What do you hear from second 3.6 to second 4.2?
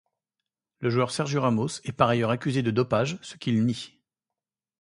nie.